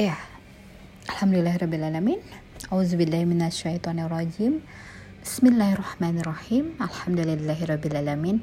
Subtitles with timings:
[0.00, 0.16] Ya,
[1.12, 2.24] Alhamdulillahirrahmanirrahim
[2.72, 4.64] Auzubillahiminasyaitonirrajim
[5.20, 6.72] Bismillahirrahmanirrahim.
[6.80, 8.40] Alhamdulillahirrahmanirrahim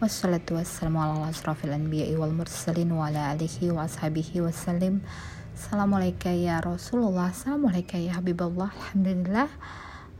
[0.00, 5.04] Wassalatu wassalamu ala asrafil anbiya'i wal mursalin Wa ala alihi wa ashabihi wassalim.
[5.52, 7.28] Assalamualaikum ya Rasulullah.
[7.28, 8.72] Assalamualaikum ya Habibullah.
[8.72, 9.52] Alhamdulillah.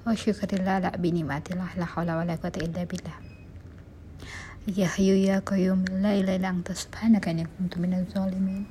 [0.05, 3.17] Wa syukurillah la binimatillah La hawla wa la quwata illa billah.
[4.69, 5.89] Ya hayu ya qayyum.
[6.05, 6.77] La ilaha illa anta.
[6.77, 8.69] Subhanaka inni kuntu minaz zalimin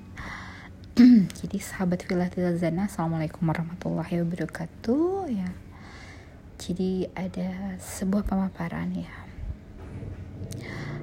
[1.36, 5.52] jadi sahabat villa zana assalamualaikum warahmatullahi wabarakatuh ya.
[6.56, 9.12] Jadi ada sebuah pemaparan ya.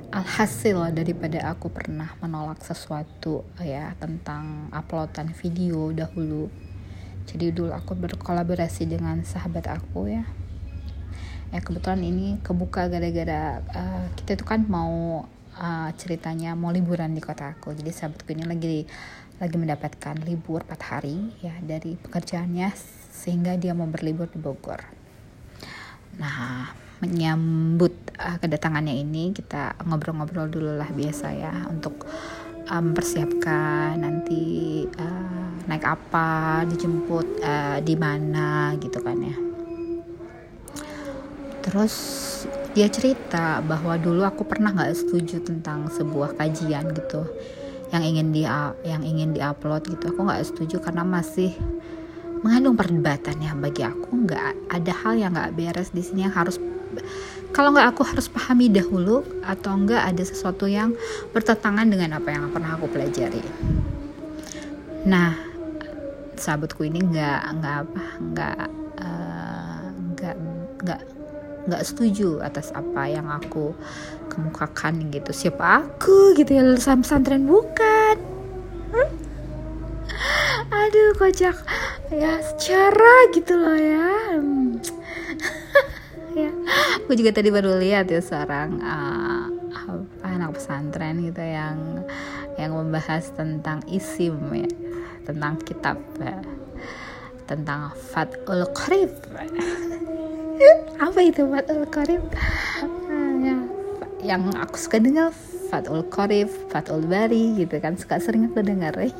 [0.08, 6.48] Alhasil daripada aku pernah menolak sesuatu ya tentang uploadan video dahulu
[7.28, 10.24] jadi dulu aku berkolaborasi dengan sahabat aku ya.
[11.52, 15.28] Ya kebetulan ini kebuka gara-gara uh, kita itu kan mau
[15.62, 18.82] uh, ceritanya mau liburan di kota aku jadi sahabatku ini lagi
[19.38, 22.68] lagi mendapatkan libur 4 hari ya dari pekerjaannya
[23.10, 24.82] sehingga dia mau berlibur di Bogor.
[26.18, 26.70] Nah,
[27.02, 32.06] menyambut uh, kedatangannya ini kita ngobrol-ngobrol dulu lah biasa ya untuk
[32.62, 34.42] mempersiapkan um, nanti
[34.86, 39.51] uh, naik apa, dijemput uh, di mana gitu kan ya.
[41.62, 41.94] Terus
[42.72, 47.22] dia cerita bahwa dulu aku pernah nggak setuju tentang sebuah kajian gitu
[47.92, 48.42] yang ingin di
[48.82, 50.10] yang ingin diupload gitu.
[50.10, 51.54] Aku nggak setuju karena masih
[52.42, 54.26] mengandung perdebatan ya bagi aku.
[54.26, 56.58] Nggak ada hal yang nggak beres di sini yang harus
[57.52, 60.96] kalau nggak aku harus pahami dahulu atau nggak ada sesuatu yang
[61.36, 63.44] bertentangan dengan apa yang pernah aku pelajari.
[65.04, 65.36] Nah
[66.32, 68.58] sahabatku ini nggak nggak apa nggak
[69.04, 69.86] uh,
[70.82, 71.00] nggak
[71.66, 73.74] nggak setuju atas apa yang aku
[74.32, 75.30] kemukakan gitu.
[75.30, 78.16] Siapa aku gitu ya lulusan pesantren bukan.
[80.72, 81.56] Aduh kocak.
[82.12, 84.10] Ya secara gitu loh ya.
[86.32, 86.48] Ya.
[87.04, 89.52] Aku juga tadi baru lihat ya seorang uh,
[90.24, 92.08] anak pesantren gitu yang
[92.56, 94.64] yang membahas tentang isim ya
[95.28, 96.40] tentang kitab ya.
[97.44, 99.12] tentang fatul qarib
[101.02, 102.22] apa itu Fatul Qarib?
[102.80, 103.56] Ah, ya,
[104.22, 105.34] yang aku suka dengar
[105.68, 107.98] Fatul Qarib Fatul Bari gitu kan.
[107.98, 109.10] Suka sering aku dengar ya.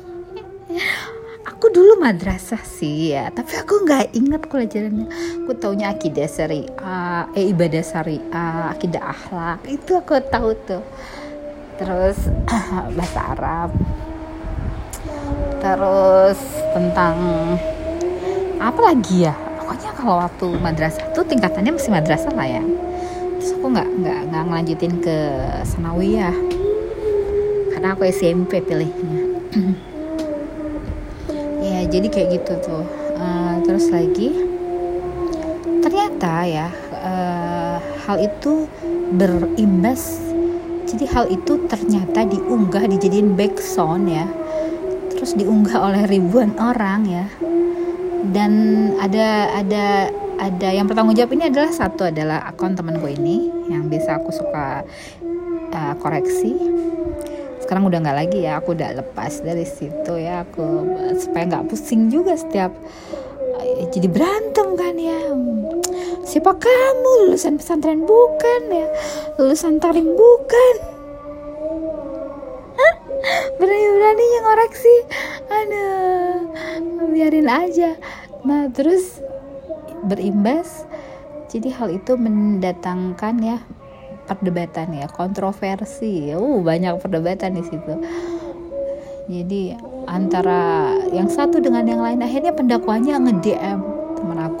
[1.43, 3.29] aku dulu madrasah sih ya.
[3.33, 5.07] Tapi aku nggak ingat pelajarannya.
[5.43, 9.59] Aku taunya akidah syariah eh ibadah syariah akidah akhlak.
[9.67, 10.83] Itu aku tahu tuh.
[11.75, 12.17] Terus
[12.95, 13.69] bahasa Arab.
[15.59, 16.39] Terus
[16.75, 17.15] tentang
[18.63, 19.42] apa lagi ya
[20.03, 22.63] kalau waktu madrasah tuh tingkatannya masih madrasah lah ya.
[23.39, 25.17] Terus aku nggak nggak nggak ngelanjutin ke
[25.63, 26.35] sanawiyah
[27.71, 29.23] karena aku SMP pilihnya.
[31.63, 32.83] Ya jadi kayak gitu tuh.
[33.15, 34.35] Uh, terus lagi
[35.79, 38.67] ternyata ya uh, hal itu
[39.15, 40.19] berimbas.
[40.83, 44.27] Jadi hal itu ternyata diunggah dijadiin backsound ya.
[45.15, 47.25] Terus diunggah oleh ribuan orang ya
[48.31, 48.51] dan
[49.03, 49.85] ada ada
[50.39, 54.87] ada yang bertanggung jawab ini adalah satu adalah akun temanku ini yang bisa aku suka
[55.75, 56.55] uh, koreksi.
[57.59, 60.63] Sekarang udah nggak lagi ya aku udah lepas dari situ ya aku
[61.19, 62.71] supaya nggak pusing juga setiap
[63.59, 65.19] uh, jadi berantem kan ya.
[66.23, 67.27] Siapa kamu?
[67.27, 68.87] Lulusan pesantren bukan ya?
[69.35, 70.92] Lulusan tarim bukan
[73.57, 74.95] berani-berani yang ngoreksi
[75.47, 76.33] aduh
[77.13, 77.95] biarin aja.
[78.43, 79.21] Nah terus
[80.03, 80.89] berimbas.
[81.53, 83.57] Jadi hal itu mendatangkan ya
[84.25, 86.33] perdebatan ya kontroversi.
[86.33, 87.93] Uh banyak perdebatan di situ.
[89.29, 89.77] Jadi
[90.09, 93.92] antara yang satu dengan yang lain akhirnya pendakwanya nge-DM teman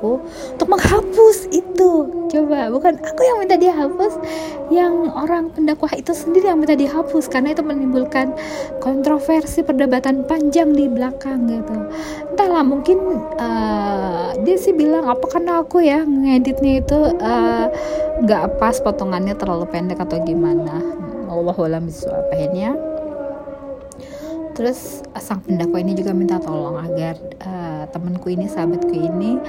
[0.03, 0.19] aku
[0.59, 1.91] untuk menghapus itu.
[2.27, 4.19] Coba bukan aku yang minta dia hapus
[4.67, 8.35] yang orang pendakwah itu sendiri yang minta dihapus karena itu menimbulkan
[8.83, 11.87] kontroversi perdebatan panjang di belakang gitu.
[12.35, 12.99] Entahlah mungkin
[13.39, 17.65] uh, dia sih bilang apa karena aku ya ngeditnya itu eh,
[18.27, 20.83] nggak uh, pas potongannya terlalu pendek atau gimana?
[21.31, 21.87] Allah alam
[22.29, 22.75] akhirnya
[24.53, 29.41] terus sang pendakwa ini juga minta tolong agar uh, temanku ini sahabatku ini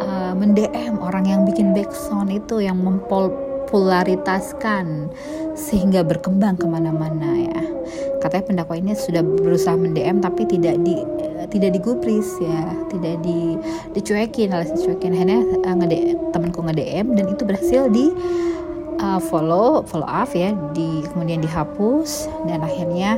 [0.00, 5.12] uh, mendm orang yang bikin backsound itu yang mempopularitaskan
[5.54, 7.62] sehingga berkembang ke mana-mana ya.
[8.20, 12.74] Katanya pendakwa ini sudah berusaha mendm tapi tidak di uh, tidak digubris ya.
[12.88, 13.56] Tidak di
[13.92, 15.12] dicuekin alias dicuekin.
[15.14, 18.10] Akhirnya uh, ngede temanku nge DM dan itu berhasil di
[19.00, 23.16] uh, follow follow up ya di kemudian dihapus dan akhirnya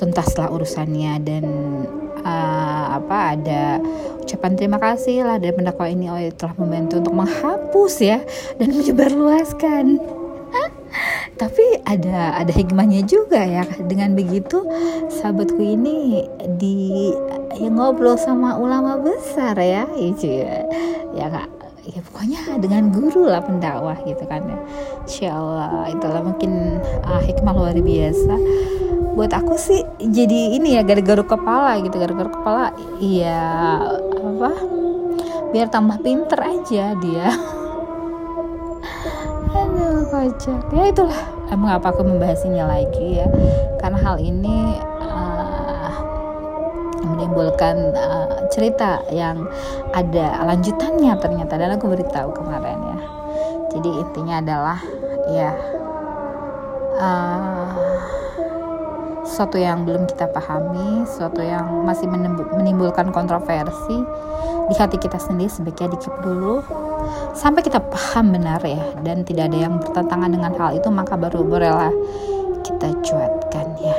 [0.00, 1.44] tuntaslah urusannya dan
[2.24, 3.78] uh, apa ada
[4.32, 8.18] ucapan terima kasih lah dari pendakwa ini oh telah membantu untuk menghapus ya
[8.56, 10.00] dan menyebarluaskan.
[11.40, 14.64] Tapi ada ada hikmahnya juga ya dengan begitu
[15.20, 16.24] sahabatku ini
[16.56, 17.12] di
[17.60, 20.64] yang ngobrol sama ulama besar ya itu ya
[21.12, 24.58] ya kak ya pokoknya dengan guru lah pendakwah gitu kan ya.
[25.06, 28.34] Insya Allah itulah mungkin uh, hikmah luar biasa.
[29.12, 33.76] Buat aku sih jadi ini ya garuk-garuk kepala gitu garuk-garuk kepala iya
[34.16, 34.50] apa
[35.52, 37.28] biar tambah pinter aja dia.
[39.52, 40.72] Aduh kocak.
[40.72, 41.22] Ya itulah.
[41.52, 43.28] Emang apa aku membahasnya lagi ya?
[43.76, 44.80] Karena hal ini
[47.42, 49.50] menimbulkan uh, cerita yang
[49.90, 52.98] ada lanjutannya ternyata dan aku beritahu kemarin ya.
[53.74, 54.78] Jadi intinya adalah
[55.34, 55.50] ya
[57.02, 57.74] uh,
[59.26, 62.06] sesuatu yang belum kita pahami, sesuatu yang masih
[62.54, 63.96] menimbulkan kontroversi
[64.70, 66.62] di hati kita sendiri sebaiknya dikip dulu.
[67.34, 71.42] Sampai kita paham benar ya dan tidak ada yang bertentangan dengan hal itu maka baru
[71.42, 71.90] bolehlah
[72.62, 73.96] kita cuatkan ya.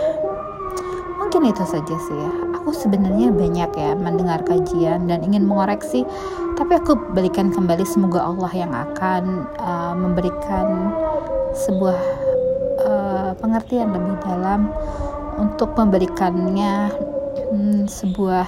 [1.19, 6.07] Mungkin itu saja sih ya aku sebenarnya banyak ya mendengar kajian dan ingin mengoreksi
[6.55, 10.95] tapi aku berikan kembali semoga Allah yang akan uh, memberikan
[11.51, 11.99] sebuah
[12.87, 14.71] uh, pengertian lebih dalam
[15.35, 16.93] untuk memberikannya
[17.51, 18.47] hmm, sebuah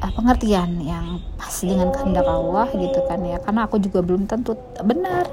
[0.00, 3.38] uh, pengertian yang pas dengan kehendak Allah gitu kan ya.
[3.42, 5.26] Karena aku juga belum tentu benar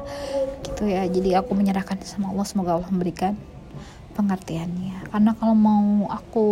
[0.65, 1.05] gitu ya.
[1.05, 3.37] Jadi aku menyerahkan sama Allah semoga Allah memberikan
[4.11, 5.09] pengertiannya.
[5.09, 6.47] Karena kalau mau aku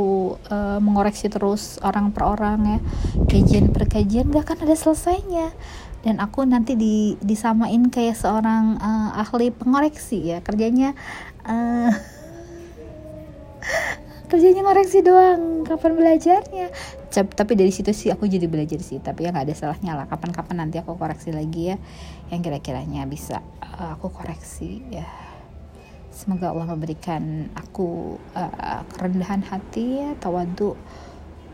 [0.49, 2.79] uh, mengoreksi terus orang per orang ya
[3.27, 5.47] kajian per kajian gak akan ada selesainya.
[5.99, 10.95] Dan aku nanti di, disamain kayak seorang uh, ahli pengoreksi ya kerjanya
[11.43, 11.91] uh,
[14.31, 16.71] kerjanya ngoreksi doang kapan belajarnya?
[17.11, 20.63] Tapi dari situ sih aku jadi belajar sih tapi ya nggak ada salahnya lah kapan-kapan
[20.63, 21.77] nanti aku koreksi lagi ya
[22.31, 25.28] yang kira-kiranya bisa uh, aku koreksi ya
[26.09, 30.73] semoga Allah memberikan aku uh, kerendahan hati ya tawadu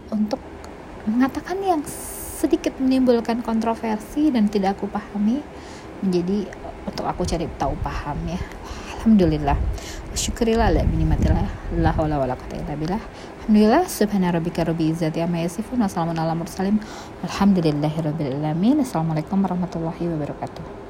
[0.10, 0.40] untuk
[1.06, 1.82] mengatakan yang
[2.36, 5.40] sedikit menimbulkan kontroversi dan tidak aku pahami
[6.04, 6.50] menjadi
[6.86, 8.40] untuk aku cari tahu paham ya.
[9.00, 9.58] Alhamdulillah.
[10.16, 13.04] Syukurilah la binimatillah la haula wala quwata illa billah.
[13.46, 16.82] Alhamdulillah subhana rabbika rabbil izzati amma yasifun wa salamun ala mursalin.
[17.22, 18.82] Walhamdulillahi rabbil alamin.
[18.82, 20.85] Assalamualaikum warahmatullahi wabarakatuh